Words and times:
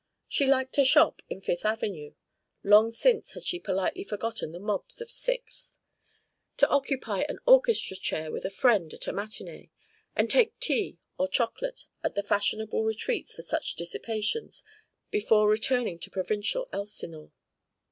She 0.27 0.47
liked 0.47 0.73
to 0.73 0.83
shop 0.83 1.21
in 1.29 1.41
Fifth 1.41 1.63
Avenue 1.63 2.15
long 2.63 2.89
since 2.89 3.33
had 3.33 3.45
she 3.45 3.59
politely 3.59 4.03
forgotten 4.03 4.51
the 4.51 4.59
mobs 4.59 4.99
of 4.99 5.11
Sixth, 5.11 5.77
to 6.57 6.67
occupy 6.69 7.21
an 7.29 7.37
orchestra 7.45 7.95
chair 7.95 8.31
with 8.31 8.43
a 8.43 8.49
friend 8.49 8.91
at 8.95 9.05
a 9.05 9.13
matinée, 9.13 9.69
and 10.15 10.27
take 10.27 10.59
tea 10.59 10.97
or 11.19 11.27
chocolate 11.27 11.85
at 12.03 12.15
the 12.15 12.23
fashionable 12.23 12.83
retreats 12.83 13.35
for 13.35 13.43
such 13.43 13.75
dissipations 13.75 14.63
before 15.11 15.47
returning 15.47 15.99
to 15.99 16.09
provincial 16.09 16.67
Elsinore. 16.73 17.31